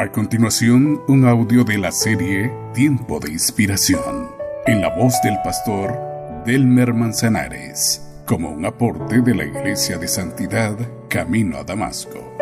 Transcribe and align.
A 0.00 0.12
continuación, 0.12 1.02
un 1.08 1.26
audio 1.26 1.64
de 1.64 1.76
la 1.76 1.90
serie 1.90 2.52
Tiempo 2.72 3.18
de 3.18 3.32
Inspiración, 3.32 4.30
en 4.64 4.80
la 4.80 4.96
voz 4.96 5.20
del 5.24 5.36
pastor 5.42 5.92
Delmer 6.46 6.94
Manzanares, 6.94 8.08
como 8.24 8.48
un 8.48 8.64
aporte 8.64 9.20
de 9.20 9.34
la 9.34 9.44
Iglesia 9.44 9.98
de 9.98 10.06
Santidad 10.06 10.78
Camino 11.08 11.58
a 11.58 11.64
Damasco. 11.64 12.32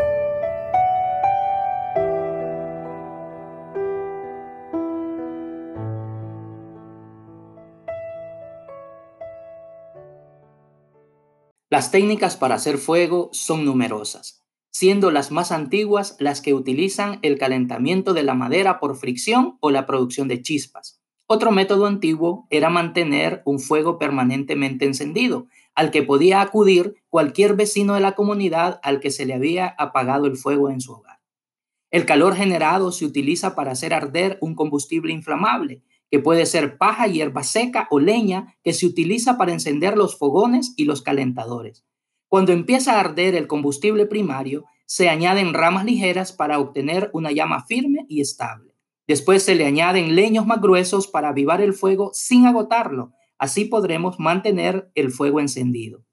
Las 11.71 11.91
técnicas 11.91 12.37
para 12.37 12.57
hacer 12.57 12.77
fuego 12.77 13.31
son 13.33 13.65
numerosas 13.65 14.46
siendo 14.77 15.11
las 15.11 15.31
más 15.31 15.53
antiguas 15.53 16.19
las 16.19 16.43
que 16.43 16.53
utilizan 16.53 17.19
el 17.23 17.39
calentamiento 17.39 18.13
de 18.13 18.23
la 18.23 18.35
madera 18.35 18.79
por 18.79 18.95
fricción 18.95 19.57
o 19.61 19.71
la 19.71 19.87
producción 19.87 20.29
de 20.29 20.43
chispas. 20.43 21.01
Otro 21.27 21.51
método 21.51 21.87
antiguo 21.87 22.47
era 22.51 22.69
mantener 22.69 23.41
un 23.47 23.59
fuego 23.59 23.99
permanentemente 23.99 24.85
encendido, 24.85 25.47
al 25.75 25.91
que 25.91 26.03
podía 26.03 26.43
acudir 26.43 26.97
cualquier 27.09 27.57
vecino 27.57 27.95
de 27.95 28.01
la 28.01 28.13
comunidad 28.13 28.79
al 28.83 29.01
que 29.01 29.11
se 29.11 29.25
le 29.25 29.33
había 29.33 29.67
apagado 29.79 30.27
el 30.27 30.37
fuego 30.37 30.69
en 30.69 30.83
su 30.83 30.93
hogar. 30.93 31.21
El 31.91 32.05
calor 32.05 32.35
generado 32.35 32.93
se 32.93 33.07
utiliza 33.07 33.55
para 33.55 33.73
hacer 33.73 33.95
arder 33.95 34.37
un 34.43 34.55
combustible 34.55 35.11
inflamable, 35.11 35.85
que 36.11 36.19
puede 36.19 36.45
ser 36.45 36.77
paja, 36.77 37.07
hierba 37.07 37.45
seca 37.45 37.89
o 37.91 37.99
leña, 37.99 38.59
que 38.63 38.75
se 38.75 38.85
utiliza 38.85 39.39
para 39.39 39.55
encender 39.55 39.97
los 39.97 40.19
fogones 40.19 40.75
y 40.77 40.85
los 40.85 41.01
calentadores. 41.01 41.87
Cuando 42.29 42.53
empieza 42.53 42.97
a 42.97 43.01
arder 43.01 43.35
el 43.35 43.47
combustible 43.47 44.07
primario, 44.07 44.65
se 44.87 45.09
añaden 45.09 45.53
ramas 45.53 45.85
ligeras 45.85 46.33
para 46.33 46.59
obtener 46.59 47.11
una 47.13 47.33
llama 47.33 47.65
firme 47.65 48.07
y 48.09 48.21
estable. 48.21 48.75
Después 49.07 49.43
se 49.43 49.55
le 49.55 49.67
añaden 49.67 50.17
leños 50.17 50.47
más 50.47 50.61
gruesos 50.61 51.07
para 51.07 51.29
avivar 51.29 51.61
el 51.61 51.75
fuego 51.75 52.11
sin 52.15 52.47
agotarlo. 52.47 53.13
Así 53.39 53.67
podremos 53.67 54.19
mantener 54.19 54.91
el 54.95 55.11
fuego 55.11 55.41
encendido. 55.41 56.05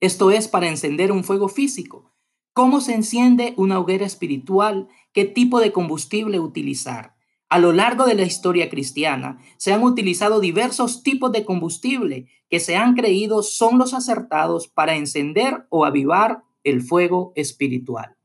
Esto 0.00 0.30
es 0.30 0.48
para 0.48 0.68
encender 0.68 1.12
un 1.12 1.24
fuego 1.24 1.48
físico. 1.48 2.14
¿Cómo 2.52 2.80
se 2.80 2.94
enciende 2.94 3.54
una 3.56 3.78
hoguera 3.78 4.06
espiritual? 4.06 4.88
¿Qué 5.12 5.24
tipo 5.24 5.60
de 5.60 5.72
combustible 5.72 6.40
utilizar? 6.40 7.14
A 7.48 7.58
lo 7.58 7.72
largo 7.72 8.06
de 8.06 8.14
la 8.14 8.24
historia 8.24 8.68
cristiana 8.68 9.38
se 9.56 9.72
han 9.72 9.82
utilizado 9.82 10.40
diversos 10.40 11.02
tipos 11.02 11.30
de 11.32 11.44
combustible 11.44 12.26
que 12.48 12.58
se 12.58 12.76
han 12.76 12.94
creído 12.94 13.42
son 13.42 13.78
los 13.78 13.94
acertados 13.94 14.68
para 14.68 14.96
encender 14.96 15.66
o 15.68 15.84
avivar 15.84 16.42
el 16.66 16.82
fuego 16.82 17.32
espiritual. 17.36 18.16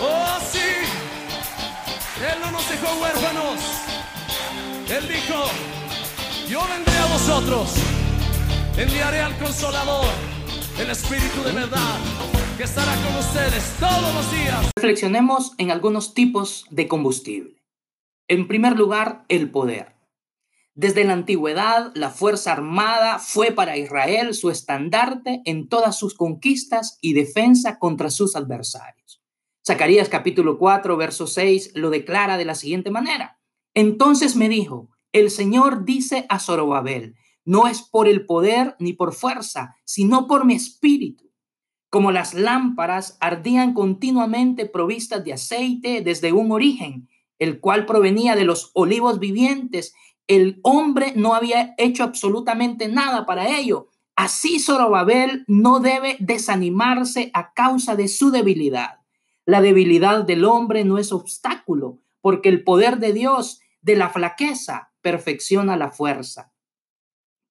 Oh, 0.00 0.38
sí. 0.50 0.58
Él 2.18 2.40
no 2.40 2.50
nos 2.50 2.68
dejó 2.68 3.00
huérfanos. 3.00 3.60
Él 4.88 5.06
dijo, 5.06 5.44
yo 6.48 6.60
vendré 6.66 6.96
a 6.96 7.06
vosotros, 7.06 7.74
enviaré 8.76 9.20
al 9.20 9.36
consolador, 9.38 10.06
el 10.78 10.90
Espíritu 10.90 11.42
de 11.44 11.52
verdad 11.52 11.98
que 12.56 12.64
estará 12.64 12.94
con 12.96 13.16
ustedes 13.16 13.76
todos 13.78 14.14
los 14.14 14.32
días. 14.32 14.70
Reflexionemos 14.76 15.52
en 15.58 15.70
algunos 15.70 16.14
tipos 16.14 16.66
de 16.70 16.88
combustible. 16.88 17.62
En 18.28 18.48
primer 18.48 18.78
lugar, 18.78 19.24
el 19.28 19.50
poder. 19.50 19.91
Desde 20.74 21.04
la 21.04 21.12
antigüedad, 21.12 21.92
la 21.94 22.10
Fuerza 22.10 22.52
Armada 22.52 23.18
fue 23.18 23.52
para 23.52 23.76
Israel 23.76 24.34
su 24.34 24.50
estandarte 24.50 25.42
en 25.44 25.68
todas 25.68 25.98
sus 25.98 26.14
conquistas 26.14 26.98
y 27.00 27.12
defensa 27.12 27.78
contra 27.78 28.10
sus 28.10 28.36
adversarios. 28.36 29.22
Zacarías 29.66 30.08
capítulo 30.08 30.58
4, 30.58 30.96
verso 30.96 31.26
6 31.26 31.72
lo 31.74 31.90
declara 31.90 32.38
de 32.38 32.46
la 32.46 32.54
siguiente 32.54 32.90
manera. 32.90 33.38
Entonces 33.74 34.34
me 34.34 34.48
dijo, 34.48 34.90
el 35.12 35.30
Señor 35.30 35.84
dice 35.84 36.26
a 36.28 36.38
Zorobabel, 36.38 37.16
no 37.44 37.68
es 37.68 37.82
por 37.82 38.08
el 38.08 38.24
poder 38.24 38.74
ni 38.78 38.92
por 38.92 39.12
fuerza, 39.12 39.76
sino 39.84 40.26
por 40.26 40.44
mi 40.44 40.54
espíritu 40.54 41.32
como 41.92 42.10
las 42.10 42.32
lámparas 42.32 43.18
ardían 43.20 43.74
continuamente 43.74 44.64
provistas 44.64 45.22
de 45.24 45.34
aceite 45.34 46.00
desde 46.00 46.32
un 46.32 46.50
origen, 46.50 47.06
el 47.38 47.60
cual 47.60 47.84
provenía 47.84 48.34
de 48.34 48.44
los 48.44 48.70
olivos 48.72 49.18
vivientes, 49.18 49.92
el 50.26 50.60
hombre 50.62 51.12
no 51.16 51.34
había 51.34 51.74
hecho 51.78 52.04
absolutamente 52.04 52.88
nada 52.88 53.26
para 53.26 53.56
ello. 53.58 53.88
Así 54.16 54.58
Zorobabel 54.58 55.44
no 55.46 55.80
debe 55.80 56.16
desanimarse 56.20 57.30
a 57.34 57.52
causa 57.52 57.96
de 57.96 58.08
su 58.08 58.30
debilidad. 58.30 59.00
La 59.44 59.60
debilidad 59.60 60.24
del 60.24 60.44
hombre 60.44 60.84
no 60.84 60.98
es 60.98 61.12
obstáculo, 61.12 61.98
porque 62.20 62.48
el 62.48 62.62
poder 62.62 62.98
de 62.98 63.12
Dios 63.12 63.60
de 63.80 63.96
la 63.96 64.10
flaqueza 64.10 64.92
perfecciona 65.00 65.76
la 65.76 65.90
fuerza. 65.90 66.52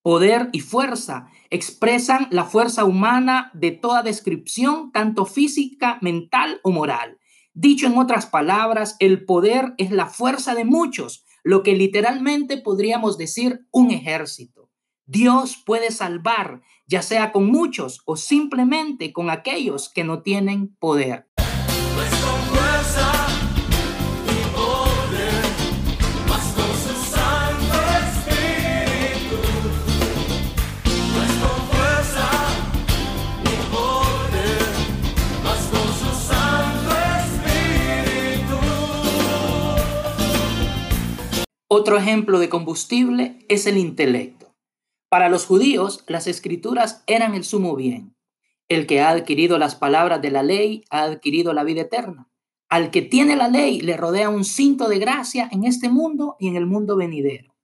Poder 0.02 0.48
y 0.52 0.60
fuerza 0.60 1.28
expresan 1.50 2.26
la 2.30 2.44
fuerza 2.44 2.84
humana 2.84 3.50
de 3.54 3.70
toda 3.70 4.02
descripción, 4.02 4.90
tanto 4.90 5.26
física, 5.26 5.98
mental 6.00 6.60
o 6.64 6.70
moral. 6.72 7.18
Dicho 7.54 7.86
en 7.86 7.98
otras 7.98 8.26
palabras, 8.26 8.96
el 8.98 9.24
poder 9.24 9.74
es 9.78 9.90
la 9.90 10.06
fuerza 10.06 10.54
de 10.54 10.64
muchos, 10.64 11.24
lo 11.42 11.62
que 11.62 11.74
literalmente 11.74 12.58
podríamos 12.58 13.18
decir 13.18 13.66
un 13.70 13.90
ejército. 13.90 14.70
Dios 15.06 15.62
puede 15.66 15.90
salvar, 15.90 16.62
ya 16.86 17.02
sea 17.02 17.32
con 17.32 17.46
muchos 17.46 18.00
o 18.06 18.16
simplemente 18.16 19.12
con 19.12 19.30
aquellos 19.30 19.88
que 19.88 20.04
no 20.04 20.22
tienen 20.22 20.76
poder. 20.76 21.26
Otro 41.74 41.96
ejemplo 41.96 42.38
de 42.38 42.50
combustible 42.50 43.46
es 43.48 43.66
el 43.66 43.78
intelecto. 43.78 44.54
Para 45.08 45.30
los 45.30 45.46
judíos, 45.46 46.04
las 46.06 46.26
escrituras 46.26 47.02
eran 47.06 47.34
el 47.34 47.44
sumo 47.44 47.74
bien. 47.76 48.14
El 48.68 48.86
que 48.86 49.00
ha 49.00 49.08
adquirido 49.08 49.56
las 49.56 49.74
palabras 49.74 50.20
de 50.20 50.30
la 50.30 50.42
ley 50.42 50.84
ha 50.90 51.04
adquirido 51.04 51.54
la 51.54 51.64
vida 51.64 51.80
eterna. 51.80 52.28
Al 52.68 52.90
que 52.90 53.00
tiene 53.00 53.36
la 53.36 53.48
ley 53.48 53.80
le 53.80 53.96
rodea 53.96 54.28
un 54.28 54.44
cinto 54.44 54.86
de 54.86 54.98
gracia 54.98 55.48
en 55.50 55.64
este 55.64 55.88
mundo 55.88 56.36
y 56.38 56.48
en 56.48 56.56
el 56.56 56.66
mundo 56.66 56.94
venidero. 56.94 57.54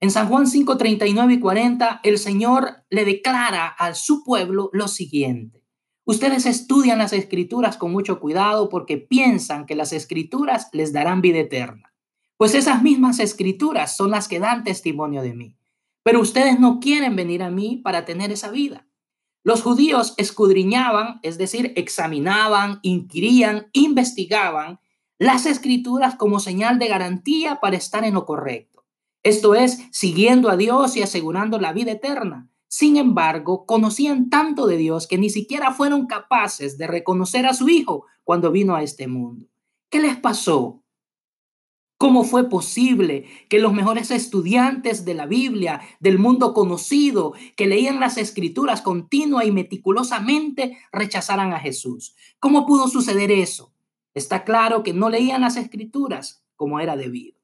En 0.00 0.10
San 0.10 0.28
Juan 0.28 0.46
5, 0.46 0.78
39 0.78 1.34
y 1.34 1.40
40, 1.40 2.00
el 2.02 2.16
Señor 2.16 2.86
le 2.88 3.04
declara 3.04 3.66
a 3.66 3.94
su 3.94 4.24
pueblo 4.24 4.70
lo 4.72 4.88
siguiente. 4.88 5.66
Ustedes 6.06 6.46
estudian 6.46 6.96
las 6.96 7.12
escrituras 7.12 7.76
con 7.76 7.92
mucho 7.92 8.20
cuidado 8.20 8.70
porque 8.70 8.96
piensan 8.96 9.66
que 9.66 9.74
las 9.74 9.92
escrituras 9.92 10.70
les 10.72 10.94
darán 10.94 11.20
vida 11.20 11.40
eterna. 11.40 11.89
Pues 12.40 12.54
esas 12.54 12.82
mismas 12.82 13.18
escrituras 13.18 13.98
son 13.98 14.12
las 14.12 14.26
que 14.26 14.40
dan 14.40 14.64
testimonio 14.64 15.20
de 15.20 15.34
mí. 15.34 15.58
Pero 16.02 16.22
ustedes 16.22 16.58
no 16.58 16.80
quieren 16.80 17.14
venir 17.14 17.42
a 17.42 17.50
mí 17.50 17.76
para 17.76 18.06
tener 18.06 18.32
esa 18.32 18.50
vida. 18.50 18.88
Los 19.44 19.60
judíos 19.60 20.14
escudriñaban, 20.16 21.20
es 21.22 21.36
decir, 21.36 21.74
examinaban, 21.76 22.78
inquirían, 22.80 23.66
investigaban 23.74 24.80
las 25.18 25.44
escrituras 25.44 26.14
como 26.14 26.40
señal 26.40 26.78
de 26.78 26.88
garantía 26.88 27.60
para 27.60 27.76
estar 27.76 28.04
en 28.04 28.14
lo 28.14 28.24
correcto. 28.24 28.86
Esto 29.22 29.54
es, 29.54 29.78
siguiendo 29.92 30.48
a 30.48 30.56
Dios 30.56 30.96
y 30.96 31.02
asegurando 31.02 31.58
la 31.58 31.74
vida 31.74 31.92
eterna. 31.92 32.48
Sin 32.68 32.96
embargo, 32.96 33.66
conocían 33.66 34.30
tanto 34.30 34.66
de 34.66 34.78
Dios 34.78 35.06
que 35.06 35.18
ni 35.18 35.28
siquiera 35.28 35.74
fueron 35.74 36.06
capaces 36.06 36.78
de 36.78 36.86
reconocer 36.86 37.44
a 37.44 37.52
su 37.52 37.68
Hijo 37.68 38.06
cuando 38.24 38.50
vino 38.50 38.76
a 38.76 38.82
este 38.82 39.08
mundo. 39.08 39.44
¿Qué 39.90 40.00
les 40.00 40.16
pasó? 40.16 40.79
¿Cómo 42.00 42.24
fue 42.24 42.48
posible 42.48 43.26
que 43.50 43.58
los 43.58 43.74
mejores 43.74 44.10
estudiantes 44.10 45.04
de 45.04 45.12
la 45.12 45.26
Biblia, 45.26 45.82
del 46.00 46.18
mundo 46.18 46.54
conocido, 46.54 47.34
que 47.56 47.66
leían 47.66 48.00
las 48.00 48.16
escrituras 48.16 48.80
continua 48.80 49.44
y 49.44 49.52
meticulosamente, 49.52 50.78
rechazaran 50.92 51.52
a 51.52 51.60
Jesús? 51.60 52.14
¿Cómo 52.38 52.64
pudo 52.64 52.88
suceder 52.88 53.30
eso? 53.30 53.74
Está 54.14 54.44
claro 54.44 54.82
que 54.82 54.94
no 54.94 55.10
leían 55.10 55.42
las 55.42 55.58
escrituras 55.58 56.42
como 56.56 56.80
era 56.80 56.96
debido. 56.96 57.38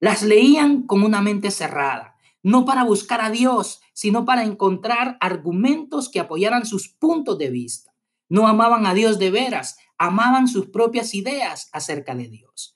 Las 0.00 0.24
leían 0.24 0.82
con 0.88 1.04
una 1.04 1.22
mente 1.22 1.52
cerrada, 1.52 2.16
no 2.42 2.64
para 2.64 2.82
buscar 2.82 3.20
a 3.20 3.30
Dios, 3.30 3.80
sino 3.92 4.24
para 4.24 4.42
encontrar 4.42 5.18
argumentos 5.20 6.08
que 6.08 6.18
apoyaran 6.18 6.66
sus 6.66 6.88
puntos 6.88 7.38
de 7.38 7.48
vista. 7.48 7.94
No 8.28 8.48
amaban 8.48 8.86
a 8.86 8.94
Dios 8.94 9.20
de 9.20 9.30
veras, 9.30 9.78
amaban 9.98 10.48
sus 10.48 10.66
propias 10.66 11.14
ideas 11.14 11.68
acerca 11.72 12.16
de 12.16 12.26
Dios 12.26 12.73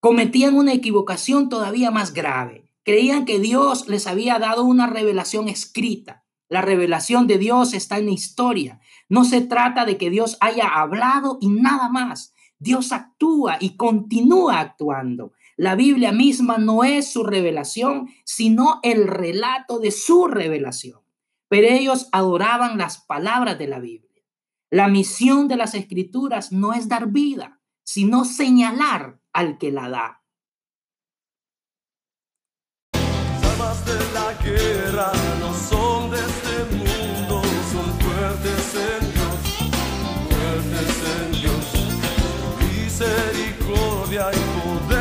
cometían 0.00 0.56
una 0.56 0.72
equivocación 0.72 1.48
todavía 1.48 1.90
más 1.90 2.12
grave. 2.12 2.70
Creían 2.84 3.24
que 3.24 3.38
Dios 3.38 3.88
les 3.88 4.06
había 4.06 4.38
dado 4.38 4.64
una 4.64 4.86
revelación 4.86 5.48
escrita. 5.48 6.24
La 6.48 6.62
revelación 6.62 7.26
de 7.26 7.38
Dios 7.38 7.74
está 7.74 7.98
en 7.98 8.06
la 8.06 8.12
historia. 8.12 8.80
No 9.08 9.24
se 9.24 9.42
trata 9.42 9.84
de 9.84 9.98
que 9.98 10.08
Dios 10.10 10.38
haya 10.40 10.66
hablado 10.68 11.38
y 11.40 11.48
nada 11.48 11.88
más. 11.90 12.32
Dios 12.58 12.92
actúa 12.92 13.58
y 13.60 13.76
continúa 13.76 14.60
actuando. 14.60 15.32
La 15.56 15.74
Biblia 15.74 16.12
misma 16.12 16.56
no 16.56 16.84
es 16.84 17.12
su 17.12 17.24
revelación, 17.24 18.08
sino 18.24 18.80
el 18.82 19.06
relato 19.06 19.78
de 19.78 19.90
su 19.90 20.26
revelación. 20.26 21.00
Pero 21.48 21.68
ellos 21.68 22.08
adoraban 22.12 22.78
las 22.78 22.98
palabras 22.98 23.58
de 23.58 23.66
la 23.66 23.80
Biblia. 23.80 24.22
La 24.70 24.88
misión 24.88 25.48
de 25.48 25.56
las 25.56 25.74
escrituras 25.74 26.52
no 26.52 26.74
es 26.74 26.88
dar 26.88 27.08
vida, 27.08 27.60
sino 27.82 28.24
señalar 28.24 29.17
al 29.32 29.58
que 29.58 29.70
la 29.70 29.88
da. 29.88 30.18
de 33.84 34.12
la 34.14 34.32
guerra 34.44 35.12
no 35.40 35.52
son 35.52 36.10
de 36.10 36.18
este 36.18 36.56
mundo, 36.76 37.42
son 37.72 37.88
fuertes 38.00 38.74
en 38.74 39.02
Dios, 39.12 39.40
fuertes 40.28 40.94
en 41.16 41.32
Dios. 41.40 41.66
Misericordia 42.60 44.30
y 44.32 44.40
poder 44.60 44.97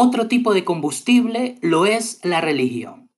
Otro 0.00 0.28
tipo 0.28 0.54
de 0.54 0.64
combustible 0.64 1.58
lo 1.60 1.84
es 1.84 2.20
la 2.22 2.40
religión. 2.40 3.10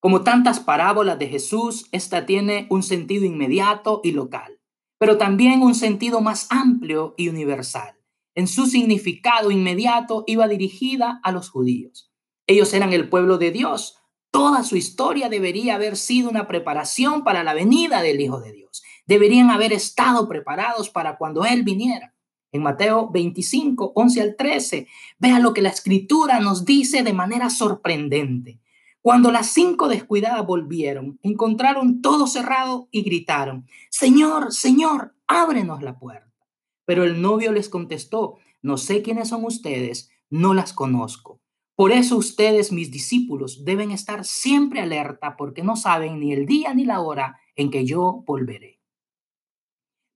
Como 0.00 0.22
tantas 0.22 0.58
parábolas 0.58 1.18
de 1.18 1.28
Jesús, 1.28 1.84
esta 1.92 2.24
tiene 2.24 2.66
un 2.70 2.82
sentido 2.82 3.26
inmediato 3.26 4.00
y 4.02 4.12
local, 4.12 4.58
pero 4.96 5.18
también 5.18 5.60
un 5.60 5.74
sentido 5.74 6.22
más 6.22 6.46
amplio 6.48 7.14
y 7.18 7.28
universal. 7.28 7.98
En 8.34 8.48
su 8.48 8.64
significado 8.64 9.50
inmediato 9.50 10.24
iba 10.26 10.48
dirigida 10.48 11.20
a 11.22 11.30
los 11.30 11.50
judíos. 11.50 12.10
Ellos 12.46 12.72
eran 12.72 12.94
el 12.94 13.10
pueblo 13.10 13.36
de 13.36 13.50
Dios. 13.50 13.98
Toda 14.30 14.62
su 14.62 14.76
historia 14.76 15.28
debería 15.28 15.74
haber 15.74 15.94
sido 15.94 16.30
una 16.30 16.48
preparación 16.48 17.22
para 17.22 17.44
la 17.44 17.52
venida 17.52 18.00
del 18.00 18.18
Hijo 18.18 18.40
de 18.40 18.52
Dios. 18.54 18.82
Deberían 19.04 19.50
haber 19.50 19.74
estado 19.74 20.26
preparados 20.26 20.88
para 20.88 21.18
cuando 21.18 21.44
Él 21.44 21.64
viniera 21.64 22.14
en 22.54 22.62
Mateo 22.62 23.10
25, 23.10 23.92
11 23.96 24.22
al 24.22 24.36
13. 24.36 24.86
Vea 25.18 25.40
lo 25.40 25.52
que 25.52 25.60
la 25.60 25.70
escritura 25.70 26.38
nos 26.38 26.64
dice 26.64 27.02
de 27.02 27.12
manera 27.12 27.50
sorprendente. 27.50 28.60
Cuando 29.02 29.32
las 29.32 29.48
cinco 29.48 29.88
descuidadas 29.88 30.46
volvieron, 30.46 31.18
encontraron 31.22 32.00
todo 32.00 32.28
cerrado 32.28 32.88
y 32.92 33.02
gritaron, 33.02 33.66
Señor, 33.90 34.52
Señor, 34.52 35.16
ábrenos 35.26 35.82
la 35.82 35.98
puerta. 35.98 36.32
Pero 36.86 37.02
el 37.02 37.20
novio 37.20 37.50
les 37.50 37.68
contestó, 37.68 38.38
no 38.62 38.78
sé 38.78 39.02
quiénes 39.02 39.28
son 39.28 39.44
ustedes, 39.44 40.10
no 40.30 40.54
las 40.54 40.72
conozco. 40.72 41.40
Por 41.74 41.90
eso 41.90 42.16
ustedes, 42.16 42.70
mis 42.70 42.92
discípulos, 42.92 43.64
deben 43.64 43.90
estar 43.90 44.24
siempre 44.24 44.80
alerta 44.80 45.34
porque 45.36 45.64
no 45.64 45.74
saben 45.74 46.20
ni 46.20 46.32
el 46.32 46.46
día 46.46 46.72
ni 46.72 46.84
la 46.84 47.00
hora 47.00 47.40
en 47.56 47.72
que 47.72 47.84
yo 47.84 48.22
volveré 48.24 48.73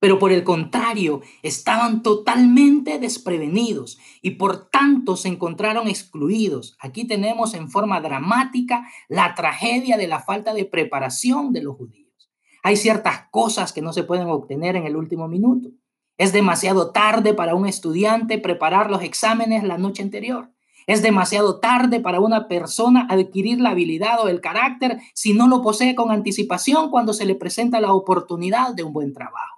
pero 0.00 0.18
por 0.18 0.32
el 0.32 0.44
contrario, 0.44 1.22
estaban 1.42 2.02
totalmente 2.02 2.98
desprevenidos 2.98 3.98
y 4.22 4.32
por 4.32 4.68
tanto 4.68 5.16
se 5.16 5.28
encontraron 5.28 5.88
excluidos. 5.88 6.76
Aquí 6.80 7.04
tenemos 7.04 7.54
en 7.54 7.68
forma 7.68 8.00
dramática 8.00 8.88
la 9.08 9.34
tragedia 9.34 9.96
de 9.96 10.06
la 10.06 10.20
falta 10.20 10.54
de 10.54 10.64
preparación 10.64 11.52
de 11.52 11.62
los 11.62 11.76
judíos. 11.76 12.30
Hay 12.62 12.76
ciertas 12.76 13.26
cosas 13.30 13.72
que 13.72 13.82
no 13.82 13.92
se 13.92 14.04
pueden 14.04 14.28
obtener 14.28 14.76
en 14.76 14.86
el 14.86 14.96
último 14.96 15.26
minuto. 15.28 15.70
Es 16.16 16.32
demasiado 16.32 16.90
tarde 16.90 17.34
para 17.34 17.54
un 17.54 17.66
estudiante 17.66 18.38
preparar 18.38 18.90
los 18.90 19.02
exámenes 19.02 19.62
la 19.62 19.78
noche 19.78 20.02
anterior. 20.02 20.52
Es 20.86 21.02
demasiado 21.02 21.60
tarde 21.60 22.00
para 22.00 22.18
una 22.18 22.48
persona 22.48 23.06
adquirir 23.10 23.60
la 23.60 23.70
habilidad 23.70 24.20
o 24.24 24.28
el 24.28 24.40
carácter 24.40 24.98
si 25.12 25.34
no 25.34 25.46
lo 25.46 25.60
posee 25.60 25.94
con 25.94 26.10
anticipación 26.10 26.90
cuando 26.90 27.12
se 27.12 27.26
le 27.26 27.34
presenta 27.34 27.80
la 27.80 27.92
oportunidad 27.92 28.74
de 28.74 28.84
un 28.84 28.92
buen 28.92 29.12
trabajo. 29.12 29.57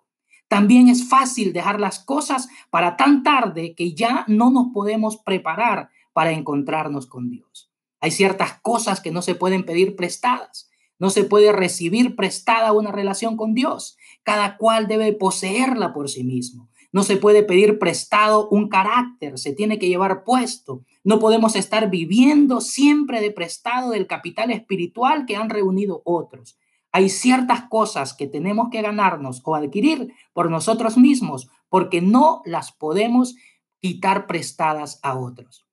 También 0.51 0.89
es 0.89 1.09
fácil 1.09 1.53
dejar 1.53 1.79
las 1.79 2.01
cosas 2.01 2.49
para 2.71 2.97
tan 2.97 3.23
tarde 3.23 3.77
que 3.77 3.95
ya 3.95 4.25
no 4.27 4.51
nos 4.51 4.73
podemos 4.75 5.17
preparar 5.17 5.91
para 6.13 6.33
encontrarnos 6.33 7.07
con 7.07 7.31
Dios. 7.31 7.71
Hay 8.01 8.11
ciertas 8.11 8.59
cosas 8.61 9.01
que 9.01 9.13
no 9.13 9.23
se 9.23 9.37
pueden 9.37 9.65
pedir 9.65 9.95
prestadas. 9.95 10.69
No 10.99 11.11
se 11.11 11.23
puede 11.23 11.53
recibir 11.53 12.17
prestada 12.17 12.73
una 12.73 12.91
relación 12.91 13.37
con 13.37 13.55
Dios. 13.55 13.97
Cada 14.25 14.57
cual 14.57 14.89
debe 14.89 15.13
poseerla 15.13 15.93
por 15.93 16.09
sí 16.09 16.25
mismo. 16.25 16.69
No 16.91 17.05
se 17.05 17.17
puede 17.17 17.45
pedir 17.45 17.79
prestado 17.79 18.49
un 18.49 18.69
carácter, 18.69 19.39
se 19.39 19.53
tiene 19.53 19.79
que 19.79 19.87
llevar 19.87 20.25
puesto. 20.25 20.83
No 21.05 21.21
podemos 21.21 21.55
estar 21.55 21.91
viviendo 21.91 22.61
siempre 22.61 23.21
de 23.21 23.31
prestado 23.31 23.93
del 23.93 24.09
capital 24.09 24.51
espiritual 24.51 25.27
que 25.27 25.37
han 25.37 25.49
reunido 25.49 26.03
otros. 26.05 26.59
Hay 26.93 27.09
ciertas 27.09 27.69
cosas 27.69 28.15
que 28.15 28.27
tenemos 28.27 28.69
que 28.71 28.83
ganarnos 28.83 29.43
o 29.45 29.55
adquirir 29.55 30.13
por 30.33 30.51
nosotros 30.51 30.97
mismos 30.97 31.49
porque 31.69 32.01
no 32.01 32.43
las 32.45 32.73
podemos 32.73 33.37
quitar 33.81 34.27
prestadas 34.27 34.99
a 35.03 35.17
otros. 35.19 35.67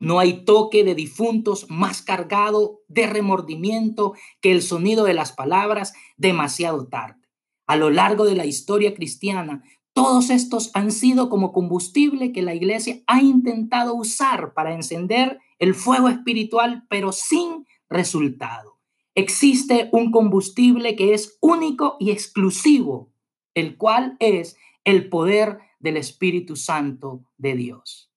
No 0.00 0.18
hay 0.18 0.44
toque 0.44 0.84
de 0.84 0.94
difuntos 0.94 1.70
más 1.70 2.02
cargado 2.02 2.80
de 2.88 3.06
remordimiento 3.06 4.14
que 4.40 4.50
el 4.50 4.62
sonido 4.62 5.04
de 5.04 5.14
las 5.14 5.32
palabras 5.32 5.92
demasiado 6.16 6.88
tarde. 6.88 7.20
A 7.66 7.76
lo 7.76 7.90
largo 7.90 8.24
de 8.24 8.34
la 8.34 8.46
historia 8.46 8.94
cristiana, 8.94 9.62
todos 9.92 10.30
estos 10.30 10.70
han 10.74 10.90
sido 10.90 11.28
como 11.28 11.52
combustible 11.52 12.32
que 12.32 12.42
la 12.42 12.54
iglesia 12.54 13.00
ha 13.06 13.22
intentado 13.22 13.94
usar 13.94 14.54
para 14.54 14.74
encender 14.74 15.38
el 15.58 15.74
fuego 15.74 16.08
espiritual, 16.08 16.84
pero 16.88 17.12
sin 17.12 17.66
resultado 17.88 18.71
existe 19.14 19.88
un 19.92 20.10
combustible 20.10 20.96
que 20.96 21.14
es 21.14 21.38
único 21.40 21.96
y 22.00 22.10
exclusivo, 22.10 23.12
el 23.54 23.76
cual 23.76 24.16
es 24.18 24.56
el 24.84 25.08
poder 25.08 25.58
del 25.78 25.96
Espíritu 25.96 26.56
Santo 26.56 27.24
de 27.36 27.54
Dios. 27.54 28.10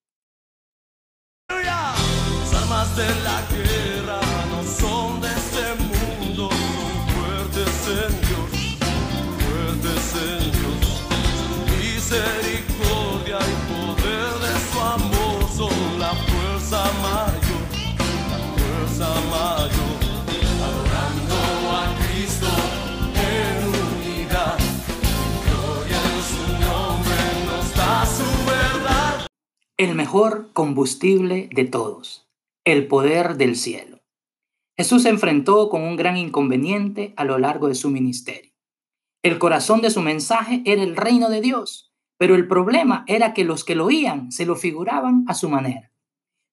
El 29.77 29.93
mejor 29.93 30.53
combustible 30.53 31.49
de 31.53 31.65
todos, 31.65 32.29
el 32.63 32.87
poder 32.87 33.35
del 33.35 33.57
cielo. 33.57 33.99
Jesús 34.77 35.03
se 35.03 35.09
enfrentó 35.09 35.67
con 35.67 35.83
un 35.83 35.97
gran 35.97 36.15
inconveniente 36.15 37.13
a 37.17 37.25
lo 37.25 37.37
largo 37.39 37.67
de 37.67 37.75
su 37.75 37.89
ministerio. 37.89 38.53
El 39.21 39.37
corazón 39.37 39.81
de 39.81 39.89
su 39.89 40.01
mensaje 40.01 40.61
era 40.65 40.81
el 40.81 40.95
reino 40.95 41.29
de 41.29 41.41
Dios, 41.41 41.91
pero 42.17 42.35
el 42.35 42.47
problema 42.47 43.03
era 43.07 43.33
que 43.33 43.43
los 43.43 43.65
que 43.65 43.75
lo 43.75 43.87
oían 43.87 44.31
se 44.31 44.45
lo 44.45 44.55
figuraban 44.55 45.25
a 45.27 45.33
su 45.33 45.49
manera. 45.49 45.91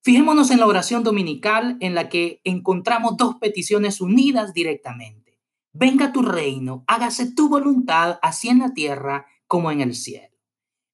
Fijémonos 0.02 0.50
en 0.50 0.58
la 0.58 0.66
oración 0.66 1.04
dominical 1.04 1.76
en 1.78 1.94
la 1.94 2.08
que 2.08 2.40
encontramos 2.42 3.16
dos 3.16 3.36
peticiones 3.36 4.00
unidas 4.00 4.52
directamente. 4.52 5.38
Venga 5.72 6.12
tu 6.12 6.22
reino, 6.22 6.82
hágase 6.88 7.32
tu 7.32 7.48
voluntad, 7.48 8.18
así 8.20 8.48
en 8.48 8.58
la 8.58 8.74
tierra 8.74 9.26
como 9.46 9.70
en 9.70 9.80
el 9.80 9.94
cielo. 9.94 10.31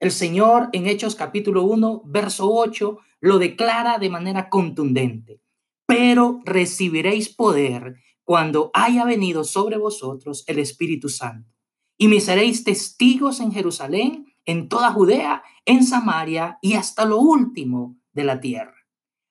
El 0.00 0.12
Señor 0.12 0.68
en 0.72 0.86
Hechos 0.86 1.16
capítulo 1.16 1.64
1, 1.64 2.02
verso 2.04 2.48
8, 2.54 2.98
lo 3.20 3.40
declara 3.40 3.98
de 3.98 4.08
manera 4.08 4.48
contundente. 4.48 5.40
Pero 5.86 6.40
recibiréis 6.44 7.28
poder 7.28 7.96
cuando 8.22 8.70
haya 8.74 9.04
venido 9.04 9.42
sobre 9.42 9.76
vosotros 9.76 10.44
el 10.46 10.60
Espíritu 10.60 11.08
Santo. 11.08 11.52
Y 11.96 12.06
me 12.06 12.20
seréis 12.20 12.62
testigos 12.62 13.40
en 13.40 13.50
Jerusalén, 13.50 14.32
en 14.44 14.68
toda 14.68 14.92
Judea, 14.92 15.42
en 15.64 15.82
Samaria 15.82 16.58
y 16.62 16.74
hasta 16.74 17.04
lo 17.04 17.18
último 17.18 17.96
de 18.12 18.22
la 18.22 18.38
tierra. 18.40 18.76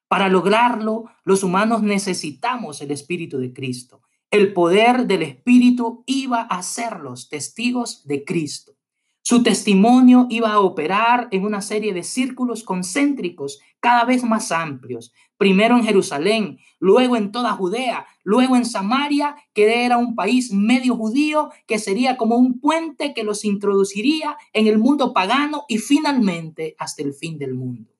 Para 0.09 0.27
lograrlo, 0.27 1.05
los 1.24 1.43
humanos 1.43 1.81
necesitamos 1.81 2.81
el 2.81 2.91
Espíritu 2.91 3.38
de 3.38 3.53
Cristo. 3.53 4.01
El 4.31 4.51
poder 4.51 5.07
del 5.07 5.21
Espíritu 5.21 6.03
iba 6.07 6.41
a 6.41 6.57
hacerlos 6.57 7.29
testigos 7.29 8.05
de 8.05 8.25
Cristo. 8.25 8.76
Su 9.29 9.43
testimonio 9.43 10.25
iba 10.29 10.53
a 10.53 10.62
operar 10.62 11.27
en 11.31 11.43
una 11.43 11.62
serie 11.62 11.93
de 11.93 12.03
círculos 12.03 12.63
concéntricos 12.63 13.60
cada 13.81 14.05
vez 14.05 14.24
más 14.24 14.53
amplios, 14.53 15.12
primero 15.36 15.75
en 15.75 15.84
Jerusalén, 15.84 16.60
luego 16.79 17.17
en 17.17 17.34
toda 17.34 17.51
Judea, 17.51 18.07
luego 18.24 18.55
en 18.55 18.63
Samaria, 18.63 19.36
que 19.53 19.84
era 19.84 19.98
un 19.98 20.15
país 20.15 20.53
medio 20.53 20.96
judío, 20.96 21.50
que 21.65 21.77
sería 21.77 22.15
como 22.15 22.38
un 22.38 22.62
puente 22.62 23.13
que 23.13 23.25
los 23.25 23.43
introduciría 23.43 24.38
en 24.53 24.67
el 24.67 24.77
mundo 24.77 25.12
pagano 25.12 25.65
y 25.67 25.79
finalmente 25.79 26.77
hasta 26.79 27.03
el 27.03 27.13
fin 27.13 27.38
del 27.38 27.53
mundo. 27.53 27.91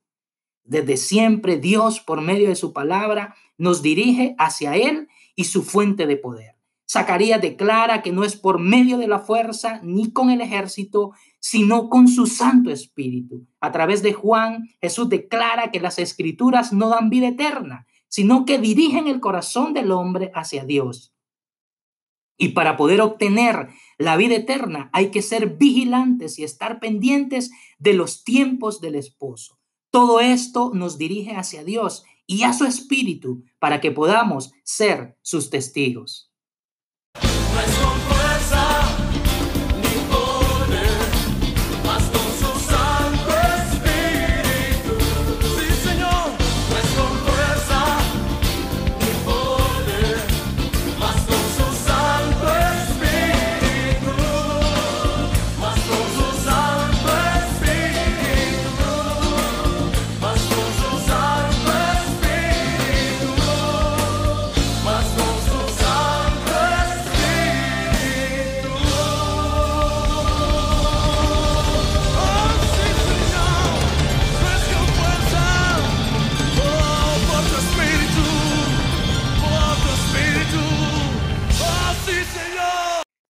Desde 0.64 0.96
siempre 0.96 1.58
Dios, 1.58 2.00
por 2.00 2.22
medio 2.22 2.48
de 2.48 2.56
su 2.56 2.72
palabra, 2.72 3.36
nos 3.58 3.82
dirige 3.82 4.34
hacia 4.38 4.78
Él 4.78 5.10
y 5.36 5.44
su 5.44 5.64
fuente 5.64 6.08
de 6.08 6.16
poder. 6.16 6.57
Zacarías 6.90 7.42
declara 7.42 8.02
que 8.02 8.14
no 8.14 8.24
es 8.24 8.38
por 8.38 8.60
medio 8.60 8.98
de 8.98 9.08
la 9.08 9.20
fuerza 9.20 9.82
ni 9.84 10.12
con 10.12 10.30
el 10.30 10.40
ejército, 10.40 11.12
sino 11.40 11.90
con 11.90 12.08
su 12.08 12.28
Santo 12.28 12.72
Espíritu. 12.72 13.46
A 13.60 13.72
través 13.72 14.02
de 14.02 14.14
Juan, 14.14 14.70
Jesús 14.82 15.10
declara 15.10 15.70
que 15.72 15.82
las 15.82 16.00
escrituras 16.00 16.72
no 16.72 16.90
dan 16.90 17.10
vida 17.10 17.28
eterna, 17.28 17.88
sino 18.08 18.46
que 18.46 18.58
dirigen 18.58 19.08
el 19.08 19.20
corazón 19.20 19.74
del 19.74 19.92
hombre 19.92 20.32
hacia 20.34 20.64
Dios. 20.64 21.14
Y 22.38 22.50
para 22.50 22.78
poder 22.78 23.02
obtener 23.02 23.70
la 23.98 24.16
vida 24.16 24.36
eterna 24.36 24.90
hay 24.94 25.10
que 25.12 25.22
ser 25.22 25.58
vigilantes 25.58 26.40
y 26.40 26.44
estar 26.44 26.80
pendientes 26.80 27.52
de 27.80 27.94
los 27.94 28.24
tiempos 28.24 28.80
del 28.80 28.96
esposo. 28.96 29.60
Todo 29.90 30.22
esto 30.22 30.72
nos 30.74 30.98
dirige 30.98 31.36
hacia 31.36 31.64
Dios 31.64 32.06
y 32.28 32.44
a 32.44 32.54
su 32.54 32.66
Espíritu 32.66 33.44
para 33.60 33.82
que 33.82 33.92
podamos 33.92 34.54
ser 34.64 35.18
sus 35.22 35.50
testigos. 35.50 36.27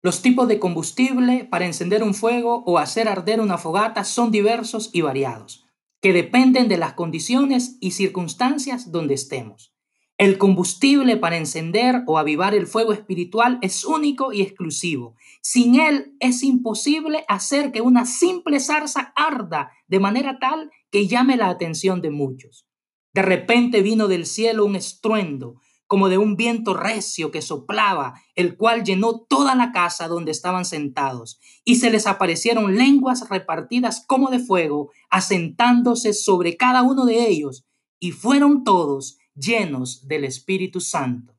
Los 0.07 0.23
tipos 0.23 0.47
de 0.47 0.61
combustible 0.61 1.49
para 1.51 1.67
encender 1.67 2.05
un 2.05 2.15
fuego 2.15 2.63
o 2.65 2.79
hacer 2.79 3.09
arder 3.09 3.41
una 3.41 3.59
fogata 3.59 4.05
son 4.05 4.31
diversos 4.31 4.91
y 4.93 5.01
variados, 5.01 5.67
que 6.01 6.13
dependen 6.13 6.69
de 6.69 6.77
las 6.77 6.93
condiciones 6.93 7.77
y 7.81 7.91
circunstancias 7.91 8.93
donde 8.93 9.15
estemos. 9.15 9.75
El 10.17 10.39
combustible 10.39 11.17
para 11.17 11.39
encender 11.39 12.05
o 12.07 12.19
avivar 12.19 12.55
el 12.55 12.69
fuego 12.69 12.93
espiritual 12.93 13.59
es 13.63 13.85
único 13.85 14.33
y 14.33 14.43
exclusivo. 14.43 15.17
Sin 15.43 15.81
él 15.81 16.15
es 16.21 16.45
imposible 16.45 17.25
hacer 17.27 17.73
que 17.73 17.81
una 17.81 18.07
simple 18.07 18.61
zarza 18.61 19.13
arda 19.17 19.73
de 19.89 19.99
manera 19.99 20.39
tal 20.39 20.71
que 20.93 21.09
llame 21.09 21.37
la 21.37 21.49
atención 21.49 22.01
de 22.01 22.11
muchos. 22.11 22.69
De 23.13 23.23
repente 23.23 23.83
vino 23.83 24.07
del 24.07 24.25
cielo 24.25 24.67
un 24.67 24.77
estruendo, 24.77 25.57
como 25.87 26.09
de 26.09 26.19
un 26.19 26.37
viento 26.37 26.75
recio 26.75 27.31
que 27.31 27.43
soplaba, 27.43 28.21
el 28.35 28.57
cual 28.57 28.85
llenó 28.85 29.21
toda 29.21 29.55
la 29.55 29.73
casa 29.73 30.09
donde 30.09 30.33
estaban 30.33 30.64
sentados, 30.64 31.38
y 31.64 31.76
se 31.76 31.90
les 31.90 32.07
aparecieron 32.07 32.76
lenguas 32.76 33.28
repartidas 33.28 34.05
como 34.07 34.31
de 34.31 34.38
fuego, 34.38 34.90
asentándose 35.11 36.12
sobre 36.12 36.57
cada 36.57 36.83
uno 36.83 37.05
de 37.05 37.28
ellos, 37.28 37.66
y 37.99 38.12
fueron 38.12 38.64
todos 38.64 39.19
llenos 39.35 40.07
del 40.09 40.25
Espíritu 40.25 40.81
Santo. 40.81 41.35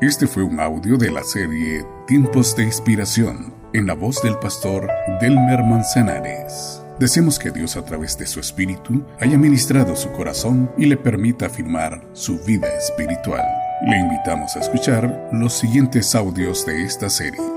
Este 0.00 0.26
fue 0.26 0.42
un 0.42 0.60
audio 0.60 0.98
de 0.98 1.10
la 1.10 1.24
serie 1.24 1.84
Tiempos 2.06 2.54
de 2.54 2.64
Inspiración, 2.64 3.54
en 3.72 3.86
la 3.86 3.94
voz 3.94 4.22
del 4.22 4.38
pastor 4.38 4.88
Delmer 5.20 5.64
Manzanares. 5.64 6.85
Deseamos 6.98 7.38
que 7.38 7.50
Dios 7.50 7.76
a 7.76 7.84
través 7.84 8.16
de 8.16 8.26
su 8.26 8.40
Espíritu 8.40 9.04
haya 9.20 9.36
ministrado 9.36 9.94
su 9.96 10.10
corazón 10.12 10.70
y 10.78 10.86
le 10.86 10.96
permita 10.96 11.46
afirmar 11.46 12.00
su 12.14 12.38
vida 12.44 12.68
espiritual. 12.68 13.44
Le 13.86 13.98
invitamos 13.98 14.56
a 14.56 14.60
escuchar 14.60 15.28
los 15.30 15.52
siguientes 15.52 16.14
audios 16.14 16.64
de 16.64 16.84
esta 16.84 17.10
serie. 17.10 17.55